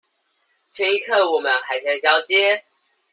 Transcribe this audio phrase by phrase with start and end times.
[0.71, 2.63] 前一刻我們還在交接